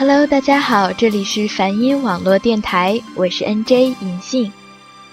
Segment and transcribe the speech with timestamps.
[0.00, 4.50] Hello，大家好，这里是梵音网络电台，我是 NJ 银信。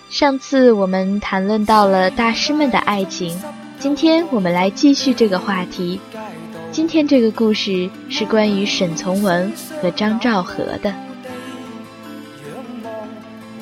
[0.09, 3.37] 上次我们谈论到了大师们的爱情，
[3.77, 5.99] 今天我们来继续这个话题。
[6.71, 10.95] 今天这个故事是关于沈从文和张兆和的。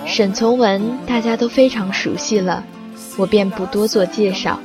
[0.06, 2.64] 沈从文大家都非常熟悉了，
[3.18, 4.60] 我便不多做介绍。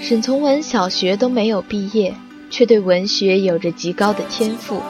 [0.00, 2.14] 沈从文小学都没有毕业，
[2.48, 4.80] 却对文学有着极高的天赋。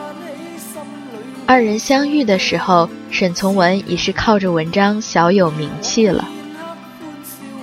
[1.45, 6.27] 二人相遇的时候，沈从文已是靠着文章小有名气了。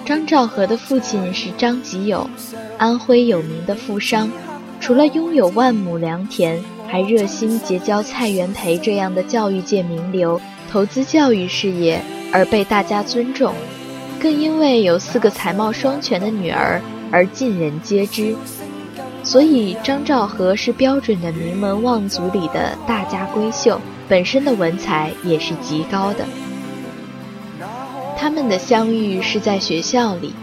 [0.05, 2.29] 张兆和的父亲是张吉友，
[2.77, 4.31] 安徽有名的富商，
[4.81, 13.55] 除了拥有万亩良田，还热心结交蔡元培这样的教育界名流，投资教育事业而被大家尊重，
[14.21, 16.81] 更因为有四个才貌双全的女儿。
[17.13, 18.37] 而尽人皆知，
[19.23, 26.25] 所以张兆和是标准的名门望族里的大家闺秀，本身的文采也是极高的。
[28.17, 30.35] 他们的相遇是在学校里，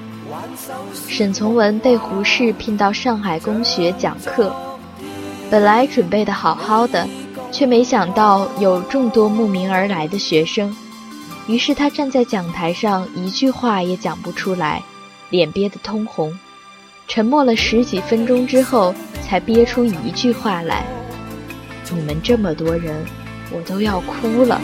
[1.08, 4.56] 沈从文被胡适聘到上海公学讲课，
[5.50, 7.08] 本来准备的好好的，
[7.52, 10.76] 却没想到有众多慕名而来的学生，
[11.48, 14.82] 于是他站在讲台上一句话也讲不出来，
[15.30, 16.38] 脸憋得通红。
[17.08, 20.86] 沉默了十几分钟之后，才憋出一句话来
[21.90, 22.94] ：“你们这么多人，
[23.50, 24.62] 我都要哭了。”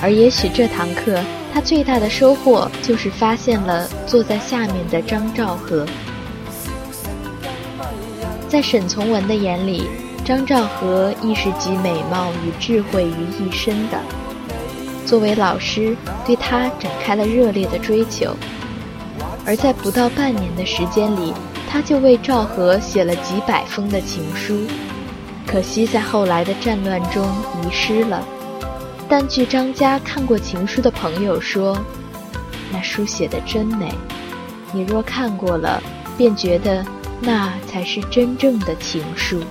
[0.00, 1.18] 而也许这堂课，
[1.54, 5.86] 他最大的收获就是发现了坐在下面的张兆和。
[8.48, 9.84] 在沈从文的眼里，
[10.24, 14.00] 张兆和亦是集美貌与智慧于一身的。
[15.04, 18.34] 作为老师，对他展开了热烈的追求。
[19.44, 21.34] 而在不到半年的时间里，
[21.68, 24.66] 他就为赵和写了几百封的情书，
[25.46, 28.26] 可惜在后来的战乱中遗失了。
[29.10, 31.78] 但据张家看过情书的朋友说，
[32.72, 33.92] 那书写的真美。
[34.72, 35.82] 你若看过了，
[36.16, 36.82] 便觉得。
[37.20, 39.42] 那才是真正的情书。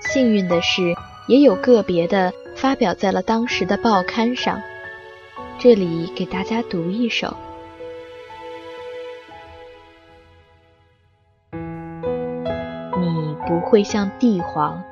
[0.00, 0.94] 幸运的是，
[1.26, 4.60] 也有个别的发表在了当时的报刊上。
[5.58, 7.34] 这里给大家读一首：
[13.00, 14.82] 你不会像帝皇，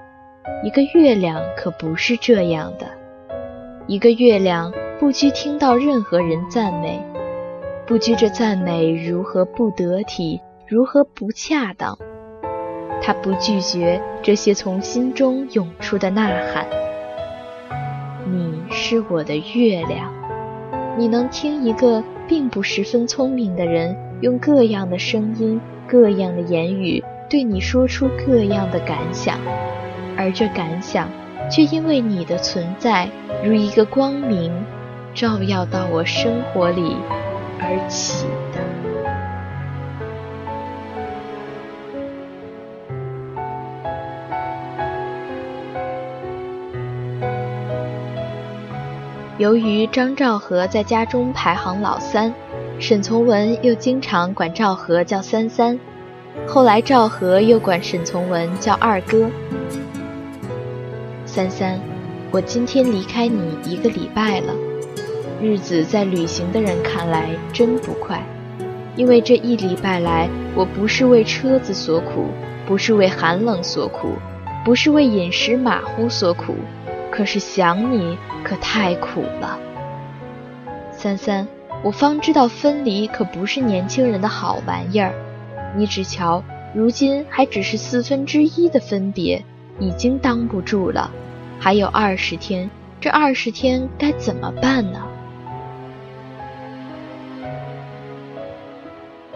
[0.64, 2.99] 一个月亮可不是这样的。
[3.90, 7.02] 一个月亮不拘听到任何人赞美，
[7.88, 11.98] 不拘这赞美如何不得体，如何不恰当，
[13.02, 16.64] 他不拒绝这些从心中涌出的呐喊。
[18.32, 20.14] 你是我的月亮，
[20.96, 29.36] 你能听一个并不十分聪明的人用各样的声音、各样的言语对你说出各样的感想，
[30.16, 31.08] 而这感想。
[31.50, 33.08] 却因为你的存在，
[33.44, 34.52] 如一个光明，
[35.12, 36.96] 照耀到我生活里
[37.58, 38.24] 而起
[38.54, 38.60] 的。
[49.38, 52.32] 由于张兆和在家中排行老三，
[52.78, 55.80] 沈从文又经常管赵和叫三三，
[56.46, 59.28] 后来赵和又管沈从文叫二哥。
[61.32, 61.78] 三三，
[62.32, 64.52] 我今天离开你一个礼拜了，
[65.40, 68.20] 日子在旅行的人看来真不快，
[68.96, 72.26] 因为这一礼拜来，我不是为车子所苦，
[72.66, 74.14] 不是为寒冷所苦，
[74.64, 76.56] 不是为饮食马虎所苦，
[77.12, 79.56] 可是想你可太苦了。
[80.90, 81.46] 三三，
[81.84, 85.14] 我方知道分离可不是年轻人的好玩意儿，
[85.76, 86.42] 你只瞧，
[86.74, 89.40] 如今还只是四分之一的分别。
[89.78, 91.10] 已经当不住了，
[91.60, 92.70] 还有二十天，
[93.00, 95.06] 这二十天该怎么办呢？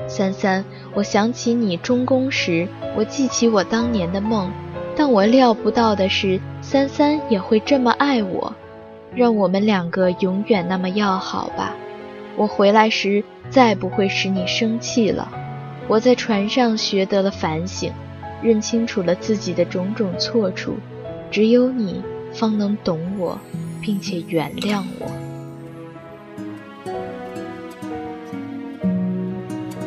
[0.06, 2.66] 三三，我想起你中宫时，
[2.96, 4.50] 我记起我当年的梦，
[4.96, 8.54] 但我料不到的是，三三也会这么爱我，
[9.14, 11.74] 让我们两个永远那么要好吧。
[12.36, 15.30] 我回来时再不会使你生气了。
[15.88, 17.92] 我在船上学得了反省。
[18.42, 20.74] 认清楚了自己的种种错处，
[21.30, 22.02] 只有你
[22.34, 23.38] 方能懂我，
[23.80, 25.10] 并且原谅我。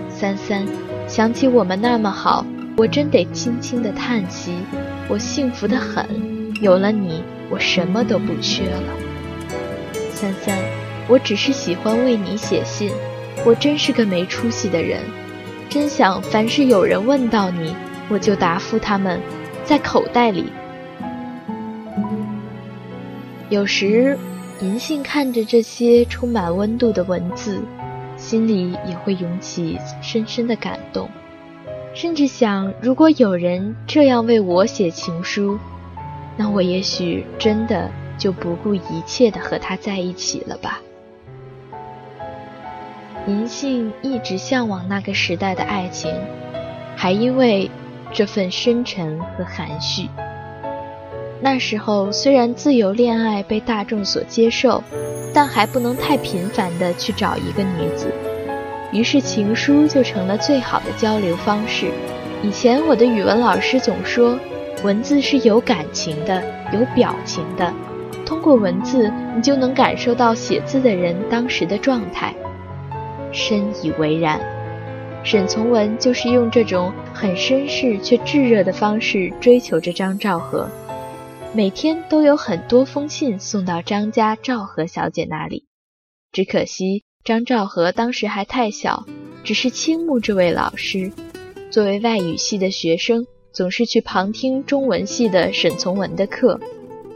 [0.09, 0.65] 三三，
[1.07, 2.43] 想起我们那么好，
[2.77, 4.53] 我真得轻轻的叹息。
[5.07, 6.07] 我幸福的很，
[6.61, 8.81] 有了你，我什么都不缺了。
[10.11, 10.57] 三三，
[11.07, 12.89] 我只是喜欢为你写信，
[13.45, 15.01] 我真是个没出息的人，
[15.69, 17.75] 真想凡是有人问到你，
[18.09, 19.21] 我就答复他们，
[19.63, 20.45] 在口袋里。
[23.49, 24.17] 有时，
[24.59, 27.61] 银杏看着这些充满温度的文字，
[28.17, 31.09] 心里也会涌起深深的感动，
[31.93, 35.57] 甚至想，如果有人这样为我写情书，
[36.35, 40.81] 那我也许真的就不顾一切的和他在一起了吧。
[43.27, 46.13] 银杏一直向往那个时代的爱情，
[46.97, 47.71] 还因为
[48.11, 50.09] 这份深沉和含蓄。
[51.39, 54.83] 那时候虽然自由恋爱被大众所接受，
[55.33, 58.11] 但还不能太频繁的去找一个女子，
[58.91, 61.91] 于是情书就成了最好的交流方式。
[62.41, 64.37] 以前我的语文老师总说，
[64.83, 66.41] 文字是有感情的，
[66.73, 67.71] 有表情的，
[68.25, 72.33] 通过文字你就能感受到写字的人当时的状态。
[73.31, 74.39] 深以为然，
[75.23, 80.67] 沈从文就是用这种很绅士却炙热的方式追求着张兆和。
[81.53, 85.65] 每天都有很多封信送到张家赵和小姐那里，
[86.31, 89.05] 只可惜张兆和当时还太小，
[89.43, 91.11] 只是倾慕这位老师。
[91.71, 96.59] 作为外语系的学生，总是去旁听中文系的沈从文的课，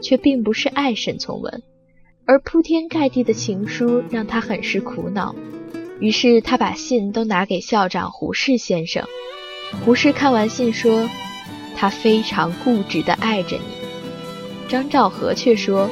[0.02, 1.62] 却并不是爱沈从文。
[2.24, 5.36] 而铺天盖地的情书让他很是苦恼，
[6.00, 9.06] 于是他把信都拿给校长胡适先生。
[9.84, 11.08] 胡适看完信说
[11.76, 13.81] ：“他非常固执地爱着你。”
[14.68, 15.88] 张兆和却说：“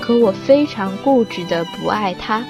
[0.00, 2.44] 可我非常固执的不爱他。”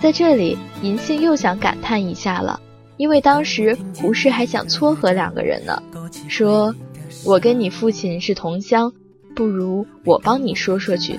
[0.00, 2.60] 在这里，银杏又想感叹一下了，
[2.96, 5.82] 因为当时胡适还想撮合两个人呢，
[6.28, 6.74] 说
[7.24, 8.92] ：“我跟你父亲是同乡，
[9.34, 11.18] 不如我帮你说说去。”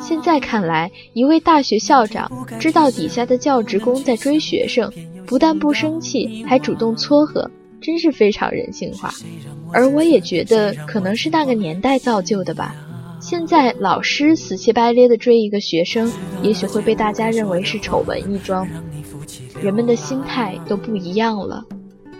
[0.00, 2.30] 现在看来，一位大学校长
[2.60, 4.92] 知道底下的教职工在追学生，
[5.26, 7.50] 不但不生气，还主动撮合。
[7.80, 9.12] 真是非常人性化，
[9.72, 12.74] 而我也觉得可能是那个年代造就的吧。
[13.20, 16.10] 现在老师死乞白咧的追一个学生，
[16.42, 18.66] 也许会被大家认为是丑闻一桩。
[19.62, 21.64] 人们的心态都不一样了，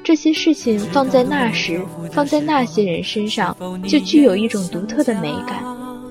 [0.03, 1.81] 这些事情放在那时，
[2.13, 3.57] 放在那些人身上，
[3.87, 5.63] 就具有一种独特的美感。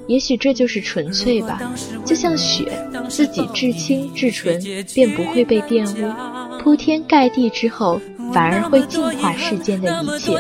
[0.08, 1.74] 也许这就是纯粹吧，
[2.06, 2.66] 就像雪，
[3.10, 4.62] 自己至清至纯，
[4.94, 6.60] 便不会被玷污。
[6.62, 8.00] 铺天盖地之后。
[8.34, 10.32] 反而会净化世间的一切。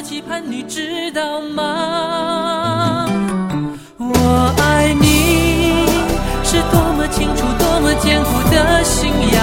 [3.97, 5.05] 我爱你
[6.43, 9.37] 是多么清楚、多么坚固的信仰。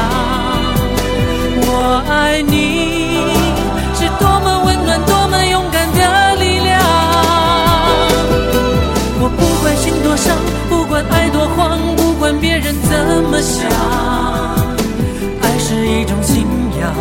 [1.65, 2.55] 我爱你
[3.95, 6.71] 是多么温暖、多么勇敢的力量。
[9.21, 10.37] 我不管心多伤，
[10.69, 12.91] 不管爱多慌，不管别人怎
[13.31, 13.71] 么想，
[15.41, 16.47] 爱是一种信
[16.81, 16.93] 仰。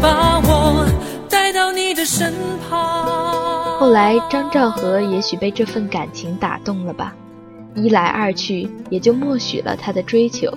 [0.00, 0.43] 把我。
[2.04, 2.32] 身
[2.68, 7.14] 旁后来，张兆和也许被这份感情打动了吧，
[7.74, 10.52] 一来二去，也就默许了他的追求。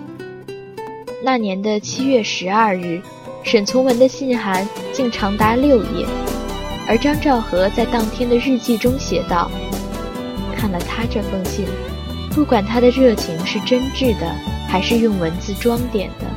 [1.24, 3.02] 那年的七月十二日，
[3.44, 6.06] 沈从文的信函竟长达六页，
[6.88, 9.50] 而张兆和在当天的日记中写道
[10.56, 11.66] ：“看了他这封信，
[12.32, 14.32] 不管他的热情是真挚的，
[14.68, 16.28] 还是用文字装点的。”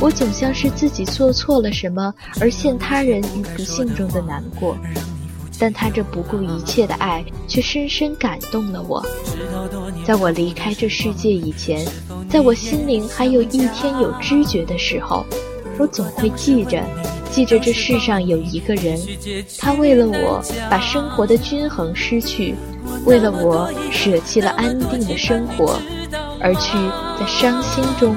[0.00, 4.76] 我总像是自己做错了什么而陷他人于不幸中的难过，
[5.58, 9.04] 但他这不顾一切的爱却深深感动了我。
[10.04, 11.86] 在我离开这世界以前，
[12.28, 15.24] 在我心灵还有一天有知觉的时候，
[15.78, 16.82] 我总会记着，
[17.30, 18.98] 记着这世上有一个人，
[19.58, 22.56] 他为了我把生活的均衡失去，
[23.06, 25.78] 为了我舍弃了安定的生活，
[26.40, 26.76] 而去
[27.20, 28.16] 在伤心中。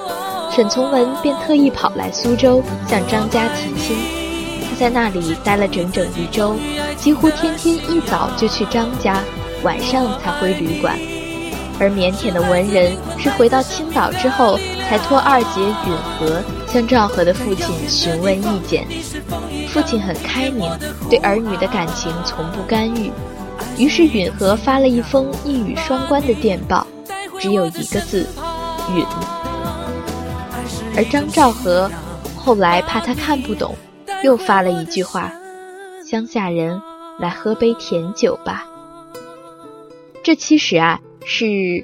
[0.53, 3.95] 沈从文便特意跑来苏州向张家提亲，
[4.69, 6.55] 他在那里待了整整一周，
[6.97, 9.23] 几乎天天一早就去张家，
[9.63, 10.99] 晚上才回旅馆。
[11.79, 18.85] 而腼腆的文人是回到青岛之后，才托二姐允和向赵和的父亲询问意见。
[19.69, 20.69] 父亲很开明，
[21.09, 23.09] 对儿女的感情从不干预。
[23.77, 26.85] 于是允和发了一封一语双关的电报，
[27.39, 28.27] 只有一个字
[28.93, 29.05] “允”。
[30.95, 31.89] 而张兆和
[32.35, 33.75] 后来怕他看不懂，
[34.23, 35.31] 又发了一句话
[36.05, 36.81] ：“乡下人
[37.19, 38.65] 来喝杯甜酒吧。”
[40.23, 41.83] 这其实啊是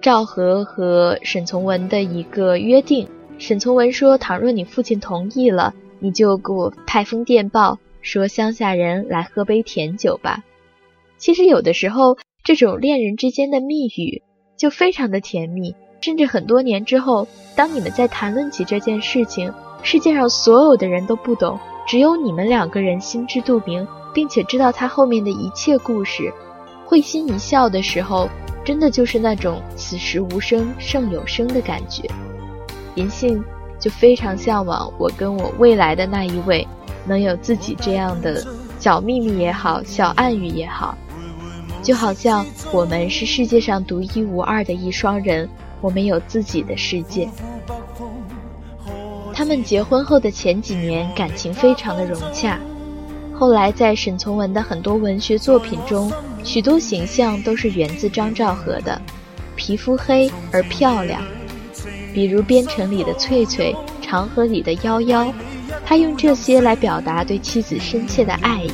[0.00, 3.08] 赵和和沈从文的一个约定。
[3.38, 10.44] 沈从文说：“倘若你父亲同意了，你就给我派封电报，说乡下人来喝杯甜酒吧。”
[11.16, 14.22] 其实有的时候，这种恋人之间的密语
[14.56, 19.50] 就非常的甜蜜，甚至很多年之后，当你们在谈论起这件事情，
[19.84, 26.32] 世界上所有的人都不懂，只有你们两个人心知肚明，并且知道他后面的一切故事，
[26.84, 28.28] 会心一笑的时候，
[28.64, 32.02] 真的就是那种此时无声胜有声的感觉。
[32.96, 33.42] 银杏
[33.78, 36.66] 就非常向往我跟我未来的那一位，
[37.06, 38.44] 能有自己这样的
[38.80, 40.98] 小秘密也好，小暗语也好。
[41.80, 45.48] 就好像我们是世界上独一无二的一双人，
[45.82, 47.28] 我们有自己的世界。
[49.34, 52.58] 他们结婚后的前几年感情非常的融洽，
[53.34, 56.12] 后来在沈从文的很多文学作品中，
[56.44, 59.00] 许多形象都是源自张兆和的，
[59.56, 61.20] 皮肤黑而漂亮，
[62.14, 63.74] 比如《边城》里的翠翠，
[64.04, 65.32] 《长河》里的夭夭，
[65.84, 68.70] 他用这些来表达对妻子深切的爱意。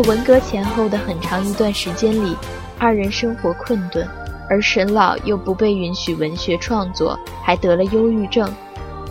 [0.00, 2.34] 在文革前后的很长一段时间里，
[2.78, 4.08] 二人生活困顿，
[4.48, 8.50] 而沈老又不被允许文学创作，还得了忧郁症。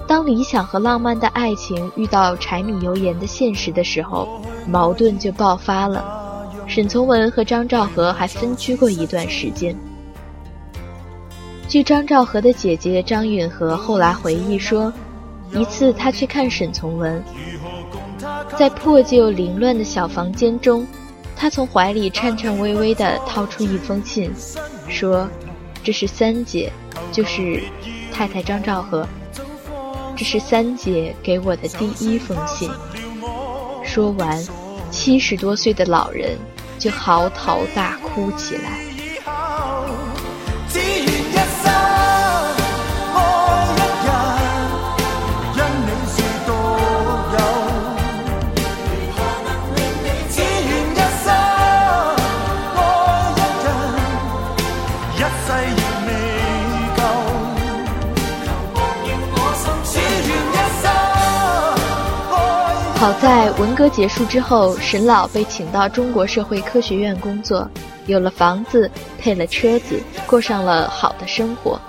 [0.08, 6.04] 当理想和浪漫的爱情遇到柴米油盐的现实的时候，矛盾就爆发了。
[6.66, 9.78] 沈从文和张兆和还分居过一段时间。
[11.68, 14.92] 据张兆和的姐姐张允和后来回忆说，
[15.54, 17.24] 一次他去看沈从文。
[18.58, 20.86] 在破旧凌乱的小房间中，
[21.36, 24.32] 他从怀里颤颤巍巍地掏出一封信，
[24.88, 25.30] 说
[25.84, 26.72] ：“这是三姐，
[27.12, 27.64] 就是
[28.12, 29.08] 太太张兆和，
[30.16, 32.70] 这是三姐给我的第一封信。”
[33.86, 34.44] 说完，
[34.92, 36.38] 七十多岁的老人
[36.78, 38.89] 就嚎啕大哭起来。
[63.00, 67.66] 好在文革结束之后，沈老被请到中国社会科学院工作，
[68.08, 71.80] 有了房子，配了车子，过上了好的生活。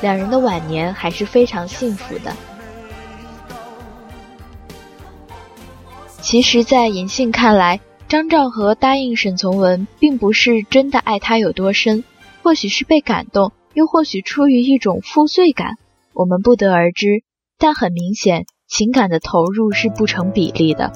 [0.00, 2.34] 两人的晚年还是非常幸福的。
[6.22, 12.04] 其实，在银杏看来，张兆和答应沈从文，并不是真的爱他有多深，
[12.42, 15.76] 或许是被感动，又或许出于一种负罪感，
[16.14, 17.22] 我们不得而知。
[17.58, 18.46] 但很明显。
[18.72, 20.92] 情感的投入是不成比例的。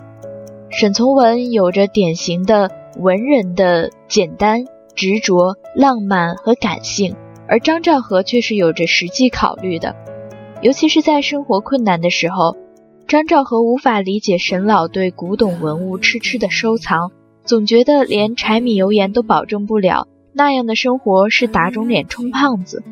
[0.70, 4.64] 沈从文有着典型的文人的简单、
[4.94, 7.14] 执着、浪漫和感性，
[7.46, 9.94] 而张兆和却是有着实际考虑的。
[10.62, 12.56] 尤其是在生活困难的时候，
[13.06, 17.12] 张兆和无法理解沈老对古董文物痴痴的收藏，
[17.44, 22.82] 总觉得连柴米油盐都保证不了，那样的生活是打肿脸充胖子。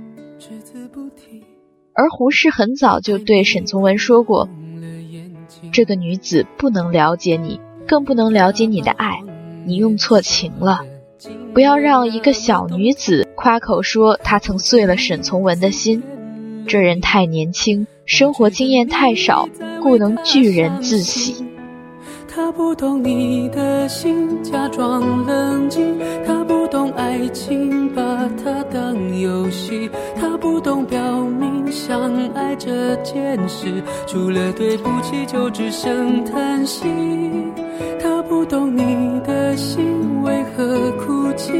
[1.95, 4.51] 而胡适很早就对沈从文说过。
[5.73, 9.21] 这个女子不能了解你，更不能了解你的爱，
[9.65, 10.85] 你用错情了。
[11.53, 16.03] 不要让一个小女子夸口说她曾碎了沈从文的心。
[16.67, 19.49] 这人太年轻，生活经验太少，
[19.83, 21.45] 故能拒人自喜。
[22.27, 25.97] 他不懂你的心，假装冷静。
[26.27, 28.03] 他不懂爱情，把
[28.43, 29.89] 它当游戏。
[30.17, 31.44] 他不懂表明
[31.75, 36.87] 相爱这件事，除了对不起就只剩叹息。
[38.01, 41.53] 他不懂你的心为何哭泣，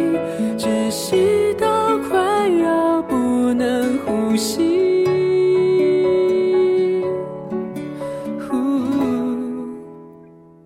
[0.57, 3.17] 窒息到快要不
[3.55, 5.05] 能呼吸。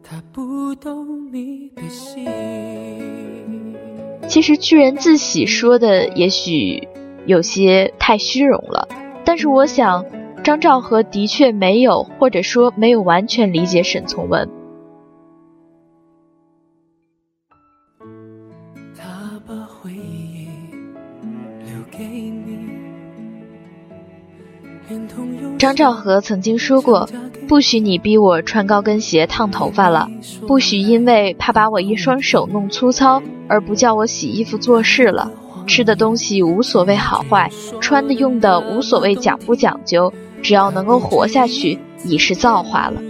[0.03, 2.27] 他不懂你的心
[4.29, 6.87] 其实巨人自喜说的也许
[7.25, 8.89] 有些太虚荣了，
[9.29, 10.07] 但是我想
[10.43, 14.49] 张兆和的确没有，或者说没有完全理解沈从文。
[25.59, 27.07] 张兆和曾经说过
[27.47, 30.09] ：“不许你逼我穿高跟鞋、烫头发了，
[30.47, 35.31] 不许因为怕把我一双手弄粗糙而不叫我洗衣服做事了。
[35.69, 37.49] 吃的东西无所谓好坏，
[37.81, 43.01] 穿的用的无所谓讲不讲究，只要能够活下去，已是造化了。”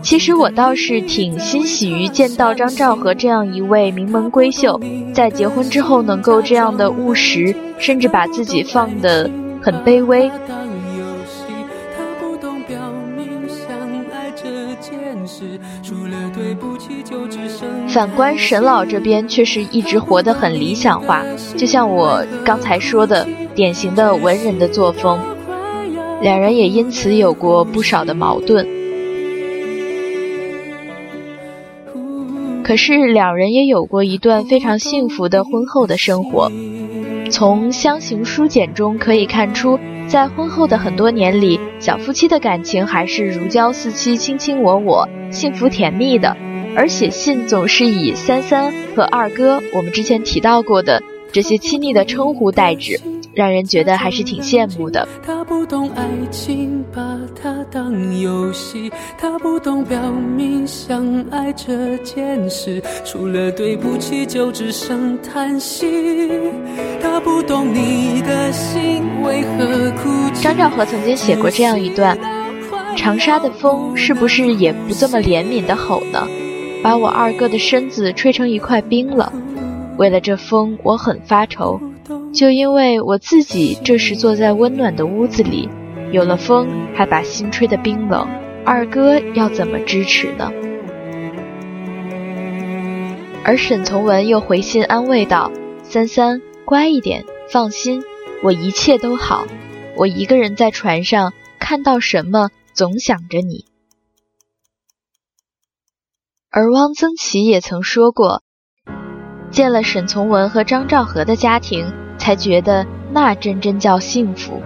[0.00, 4.80] 其实我倒是挺欣喜于见到张兆和这样一位名门闺秀，
[5.14, 9.30] 在结婚之后能够这样的务实，甚至把自己放的
[9.62, 10.28] 很卑微。
[17.88, 21.22] 反观沈老这边，却是一直活得很理想化，
[21.56, 25.20] 就像我刚才说的，典型的文人的作风。
[26.20, 28.66] 两人也因此有过不少的矛盾。
[32.62, 36.50] 可是两人也有过一段非常幸福的婚后的生活。
[37.32, 46.36] 从相形书简中可以看出，在婚后的很多年里，小夫妻的感情还是如胶似漆、卿卿我我、幸福甜蜜的。
[46.76, 53.00] 而写信总是以三三和二哥，我们之前提到过的这些亲昵的称呼代指，
[53.32, 55.08] 让人觉得还是挺羡慕的。
[55.24, 65.86] 他不懂爱情，把它当游戏；他不懂表明相爱这件事，除了对不起就只剩叹息。
[67.00, 70.42] 他不懂你的心为何哭泣。
[70.42, 72.18] 张兆和曾经写过这样一段：
[72.94, 76.28] 长沙的风是不是也不这么怜悯的吼呢？
[76.82, 79.32] 把我二哥的身子吹成一块冰了，
[79.98, 81.80] 为了这风，我很发愁。
[82.34, 85.68] 就因为我自己这时坐在温暖的屋子里，
[86.12, 88.26] 有了风还把心吹得冰冷，
[88.64, 90.50] 二哥要怎么支持呢？
[93.44, 95.50] 而沈从文又回信安慰道
[95.82, 98.02] ：“三三，乖一点，放心，
[98.42, 99.46] 我一切都好。
[99.96, 103.66] 我一个人在船上，看到什么总想着你。”
[106.50, 108.42] 而汪曾祺也曾说过，
[109.52, 111.86] 见了沈从文和张兆和的家庭，
[112.18, 114.60] 才觉得那真真叫幸福。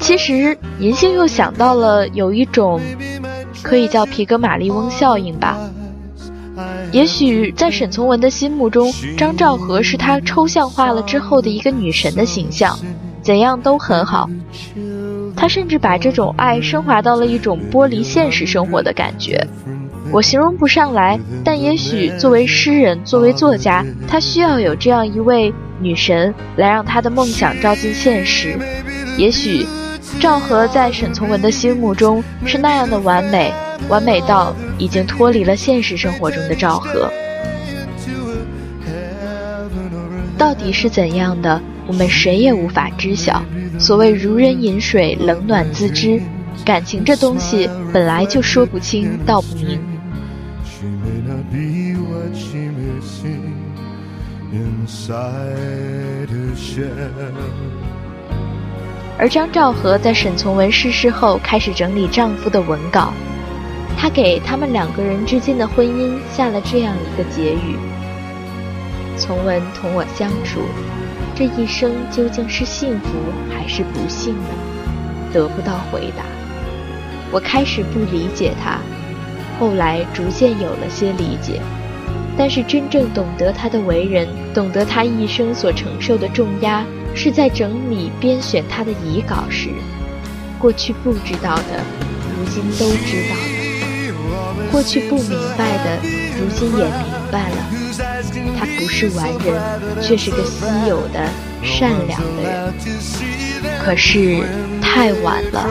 [0.00, 2.80] 其实，银杏又想到了有一种，
[3.62, 5.58] 可以叫皮格马利翁效应吧。
[6.90, 12.78] 也许在沈从文的心目中，张兆和是他抽象化了之后的一个女神的形象。
[13.22, 14.28] 怎样都很好，
[15.42, 19.44] 他甚至把这种爱升华到了一种剥离现实生活的感觉，
[20.12, 21.18] 我形容不上来。
[21.44, 28.56] 但也许作为诗人，作为作家，他需要有这样一位女神来让他的梦想照进现实。
[29.18, 29.66] 也许
[30.20, 33.52] 赵和在沈从文的心目中是那样的完美，
[33.88, 37.12] 完美到已经脱离了现实生活中的赵和。
[40.38, 41.60] 到底是怎样的？
[41.88, 43.42] 我们谁也无法知晓。
[43.82, 46.22] 所谓如人饮水，冷暖自知。
[46.64, 49.80] 感情这东西本来就说不清道不明。
[59.18, 63.12] 而张兆和在沈从文逝世后，开始整理丈夫的文稿。
[63.98, 67.76] 她给他们两个人之间的婚姻下了这样一个结语：
[69.16, 70.60] 从文同我相处。
[71.34, 73.08] 这一生究竟是幸福
[73.50, 74.48] 还是不幸呢？
[75.32, 76.24] 得不到回答。
[77.32, 78.78] 我开始不理解他，
[79.58, 81.60] 后来逐渐有了些理解。
[82.36, 89.68] 但是真正懂得他的为人，懂得他一生所承受的重压，是在整理编选他的遗稿时。
[90.58, 91.82] 过去不知道的，
[92.36, 95.98] 如今都知道了；过去不明白的，
[96.38, 97.56] 如今也明白了。
[98.82, 101.20] 不是完人，却是个稀有的、
[101.62, 102.74] 善良的人。
[103.84, 104.42] 可是
[104.80, 105.64] 太晚了，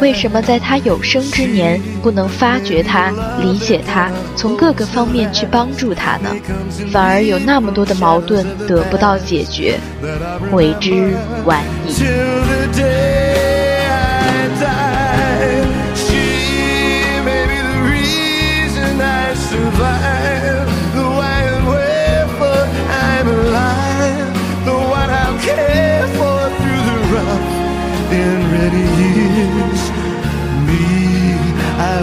[0.00, 6.30] 为什么在他有生之年不能发掘他、理解他，从各个方面去帮助他呢？
[6.92, 9.78] 反而有那么多的矛盾得不到解决，
[10.52, 11.94] 为之晚矣。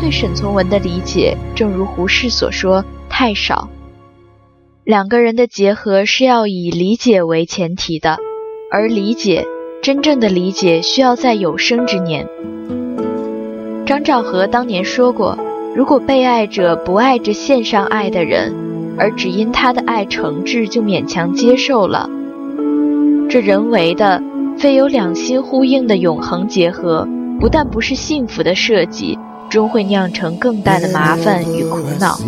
[0.00, 3.68] 对沈从文的理解，正如胡适所说，太少。
[4.82, 8.16] 两个人的结合是要以理解为前提的，
[8.72, 9.46] 而理解，
[9.82, 12.26] 真正的理解需要在有生之年。
[13.86, 15.38] 张兆和当年说过，
[15.76, 18.54] 如果被爱者不爱着献上爱的人，
[18.98, 22.08] 而只因他的爱诚挚就勉强接受了，
[23.28, 24.22] 这人为的、
[24.58, 27.06] 非有两心呼应的永恒结合，
[27.38, 29.18] 不但不是幸福的设计，
[29.50, 32.18] 终会酿成更大的麻烦与苦恼。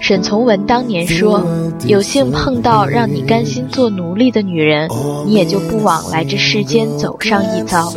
[0.00, 1.44] 沈从文当年说
[1.86, 4.88] ：“有幸碰到让你甘心做奴隶的女人，
[5.24, 7.92] 你也就不枉来这世间走上一遭。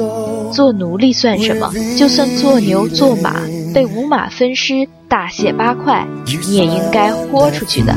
[0.52, 1.72] 做奴隶算什么？
[1.98, 3.42] 就算做牛做马，
[3.74, 6.08] 被五马分尸，大卸八块，
[6.48, 7.94] 你也应该豁出去的。”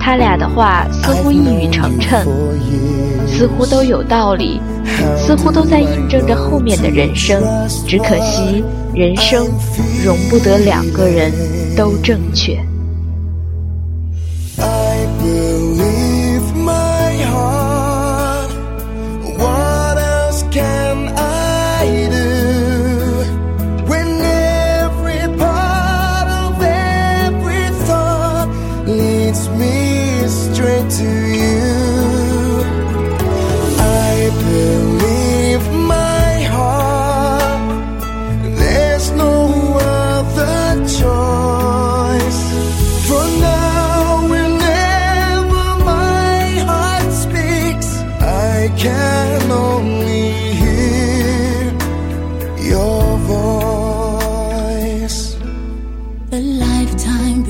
[0.00, 2.24] 他俩的话似乎一语成谶，
[3.38, 4.60] 似乎都有道理，
[5.16, 7.40] 似乎都在印证着后面的人生。
[7.86, 9.46] 只可惜，人生
[10.04, 11.30] 容不得两个人
[11.76, 12.58] 都正确。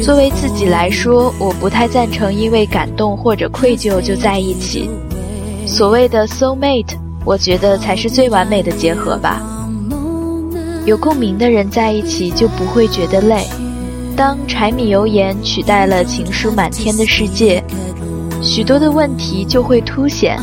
[0.03, 4.89] 作为自己来说，我不太赞成因为感动或者愧疚就在一起。
[5.67, 9.43] 所谓的 soul mate，我觉得才是最完美的结合吧。
[10.87, 13.47] 有共鸣的人在一起就不会觉得累。
[14.17, 17.63] 当柴米油盐取代了情书满天的世界，
[18.43, 20.41] 许多的问题就会凸显。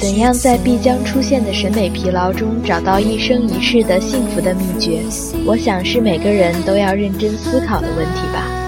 [0.00, 5.02] 怎样在必将出现的审美疲劳中找到一生一世的幸福的秘诀？
[5.46, 8.59] 我想是每个人都要认真思考的问题吧。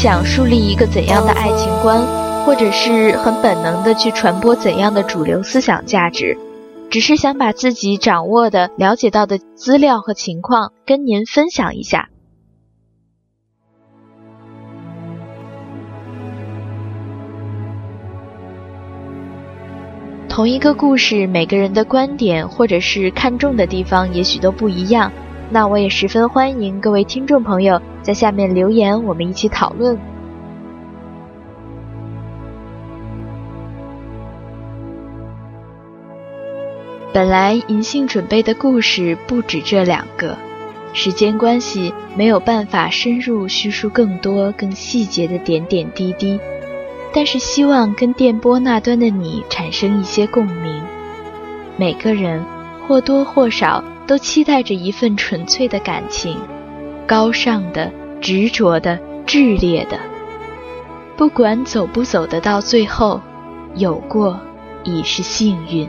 [0.00, 2.00] 想树立一个怎样的爱情观，
[2.46, 6.38] 或者是很本能的去传播怎样的主流思想价值，
[6.88, 12.10] 只是想把自己掌握的、了解到的资料和情况跟您分享一下。
[20.28, 25.10] 同一个故事，每个人的观点或者是看重的地方，也许都不一样。
[25.50, 29.98] 那我也十分欢迎各位听众朋友在下面留言，我们一起讨论。
[37.14, 40.36] 本来银杏准备的故事不止这两个，
[40.92, 46.38] 时间关系没有办法深入叙述更多更细节的点点滴滴，
[47.12, 50.82] 但是希望跟电波那端的你产生一些共鸣。
[51.78, 52.44] 每个人
[52.86, 56.36] 或多或少都期待着一份纯粹的感情，
[57.06, 60.00] 高尚的、执着的、炽烈的。
[61.16, 63.20] 不管走不走得到最后，
[63.76, 64.40] 有过
[64.82, 65.88] 已是幸运。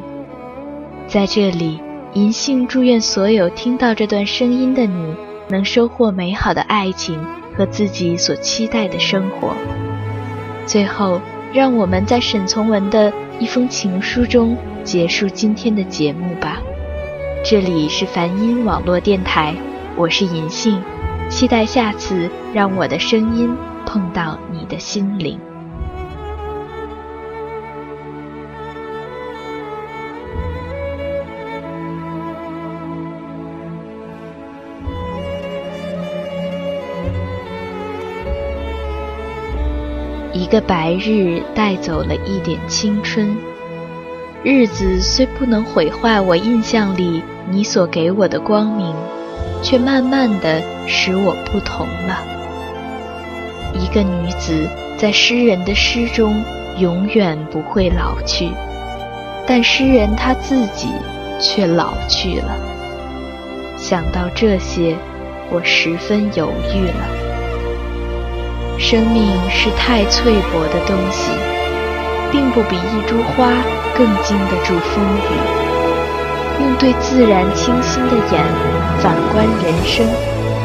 [1.07, 1.79] 在这里。
[2.13, 5.13] 银杏祝愿所有听到这段声音的你，
[5.47, 7.23] 能收获美好的爱情
[7.55, 9.53] 和自己所期待的生活。
[10.65, 11.21] 最后，
[11.53, 16.59] 让我们在沈从文的一封情书中结束今天的节目吧。
[17.41, 19.55] 这里是梵音网络电台，
[19.95, 20.79] 我是银杏，
[21.29, 23.49] 期待下次让我的声音
[23.85, 25.39] 碰到你的心灵。
[40.33, 43.35] 一个白日带走了一点青春，
[44.41, 47.21] 日子虽不能毁坏我印象里
[47.51, 48.95] 你所给我的光明，
[49.61, 52.23] 却慢慢的使我不同了。
[53.73, 54.65] 一个女子
[54.97, 56.41] 在诗人的诗中
[56.77, 58.49] 永远不会老去，
[59.45, 60.87] 但诗人他自己
[61.41, 62.57] 却老去了。
[63.77, 64.95] 想到这些，
[65.51, 68.79] 我十分犹豫了。
[68.79, 71.29] 生命是太脆薄的东西，
[72.31, 73.49] 并不比一株花
[73.95, 75.31] 更经得住风雨。
[76.61, 78.43] 用对自然清新的眼
[78.99, 80.05] 反观人生，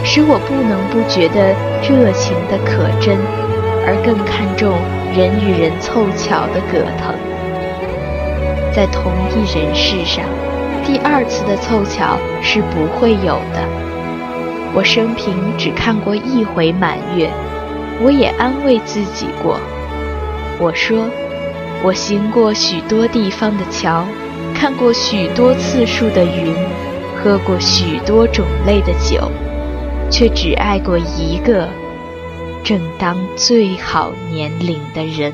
[0.04, 3.16] 使我不能不觉得热情的可真，
[3.86, 4.72] 而更看重
[5.16, 7.14] 人与人凑巧的葛藤。
[8.74, 10.24] 在同一人世上，
[10.84, 13.62] 第二次的凑巧是不会有的。
[14.74, 17.30] 我生平只看过一回满月。
[18.02, 19.60] 我也安慰自己过，
[20.58, 21.06] 我说，
[21.84, 24.06] 我行过许多地方的桥，
[24.54, 26.56] 看过许多次数的云，
[27.14, 29.30] 喝过许多种类的酒，
[30.10, 31.68] 却只爱过一个
[32.64, 35.30] 正当最好年龄的人。